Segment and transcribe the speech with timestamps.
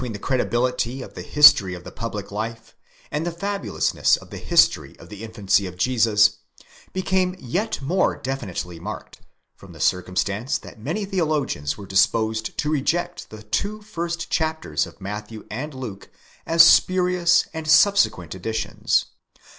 [0.01, 2.73] the credibility of the history of the public life,
[3.11, 6.37] and the fabulousness of the history of the infancy of Jesus,
[6.91, 9.21] became'yet more definitely marked,
[9.55, 14.99] from the circumstance that many theologians were disposed to reject the two first chapters of
[14.99, 16.09] Matthew and Luke
[16.47, 19.05] as spurious and subsequent additions.?